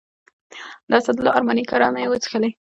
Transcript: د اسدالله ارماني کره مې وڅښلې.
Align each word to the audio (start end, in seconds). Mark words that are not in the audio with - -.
د 0.89 0.91
اسدالله 0.99 1.31
ارماني 1.37 1.63
کره 1.69 1.87
مې 1.93 2.03
وڅښلې. 2.11 2.49